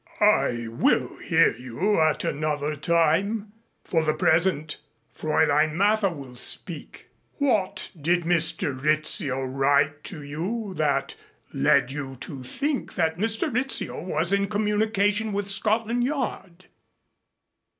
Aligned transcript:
"I 0.19 0.65
will 0.67 1.19
hear 1.19 1.55
you 1.55 1.99
at 2.01 2.23
another 2.23 2.75
time. 2.75 3.53
For 3.83 4.03
the 4.03 4.15
present, 4.15 4.79
Fräulein 5.15 5.73
Mather 5.73 6.09
will 6.09 6.35
speak. 6.35 7.09
What 7.37 7.91
did 7.95 8.23
Mr. 8.23 8.81
Rizzio 8.81 9.43
write 9.45 10.03
to 10.05 10.23
you 10.23 10.73
that 10.77 11.13
led 11.53 11.91
you 11.91 12.15
to 12.15 12.41
think 12.41 12.95
that 12.95 13.17
Mr. 13.19 13.53
Rizzio 13.53 14.01
was 14.01 14.33
in 14.33 14.47
communication 14.47 15.33
with 15.33 15.51
Scotland 15.51 16.03
Yard?" 16.03 16.65